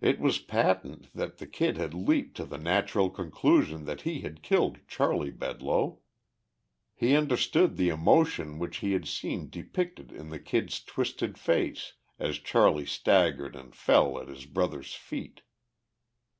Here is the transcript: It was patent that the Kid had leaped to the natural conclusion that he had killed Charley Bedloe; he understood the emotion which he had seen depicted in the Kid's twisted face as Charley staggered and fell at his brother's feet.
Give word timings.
It 0.00 0.18
was 0.18 0.40
patent 0.40 1.12
that 1.14 1.38
the 1.38 1.46
Kid 1.46 1.76
had 1.76 1.94
leaped 1.94 2.36
to 2.38 2.44
the 2.44 2.58
natural 2.58 3.08
conclusion 3.08 3.84
that 3.84 4.00
he 4.00 4.22
had 4.22 4.42
killed 4.42 4.78
Charley 4.88 5.30
Bedloe; 5.30 6.00
he 6.92 7.14
understood 7.14 7.76
the 7.76 7.88
emotion 7.88 8.58
which 8.58 8.78
he 8.78 8.94
had 8.94 9.06
seen 9.06 9.48
depicted 9.48 10.10
in 10.10 10.30
the 10.30 10.40
Kid's 10.40 10.82
twisted 10.82 11.38
face 11.38 11.92
as 12.18 12.40
Charley 12.40 12.84
staggered 12.84 13.54
and 13.54 13.76
fell 13.76 14.18
at 14.20 14.26
his 14.26 14.44
brother's 14.44 14.94
feet. 14.96 15.42